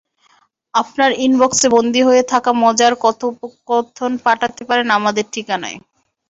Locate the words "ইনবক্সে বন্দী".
1.25-2.01